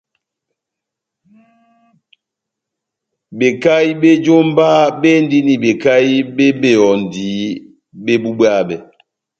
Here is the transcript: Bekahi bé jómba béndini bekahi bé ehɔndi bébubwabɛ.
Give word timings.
Bekahi 3.37 3.91
bé 4.01 4.09
jómba 4.25 4.67
béndini 5.01 5.53
bekahi 5.63 6.13
bé 6.35 6.45
ehɔndi 6.73 7.27
bébubwabɛ. 8.03 8.75